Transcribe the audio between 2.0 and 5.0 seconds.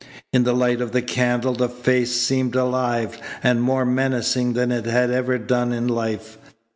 seemed alive and more menacing than it